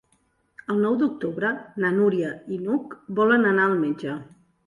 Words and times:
El 0.73 0.79
nou 0.85 0.95
d'octubre 1.01 1.51
na 1.83 1.91
Núria 1.99 2.31
i 2.55 2.59
n'Hug 2.63 2.95
volen 3.19 3.47
anar 3.51 3.67
al 3.73 3.79
metge. 3.85 4.19